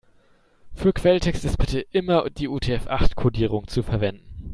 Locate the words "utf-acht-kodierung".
2.47-3.67